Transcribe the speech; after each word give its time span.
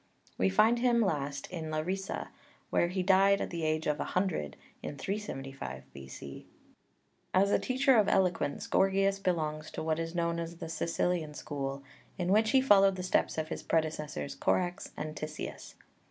We 0.35 0.49
find 0.49 0.79
him 0.79 0.99
last 0.99 1.45
in 1.51 1.69
Larissa, 1.69 2.31
where 2.71 2.87
he 2.87 3.03
died 3.03 3.39
at 3.39 3.51
the 3.51 3.61
age 3.61 3.85
of 3.85 3.99
a 3.99 4.03
hundred 4.03 4.57
in 4.81 4.97
375 4.97 5.83
B.C. 5.93 6.47
As 7.35 7.51
a 7.51 7.59
teacher 7.59 7.95
of 7.97 8.09
eloquence 8.09 8.65
Gorgias 8.65 9.19
belongs 9.19 9.69
to 9.69 9.83
what 9.83 9.99
is 9.99 10.15
known 10.15 10.39
as 10.39 10.55
the 10.57 10.69
Sicilian 10.69 11.35
school, 11.35 11.83
in 12.17 12.31
which 12.31 12.49
he 12.49 12.61
followed 12.61 12.95
the 12.95 13.03
steps 13.03 13.37
of 13.37 13.49
his 13.49 13.61
predecessors, 13.61 14.35
Korax 14.35 14.89
and 14.97 15.15
Tisias. 15.15 15.75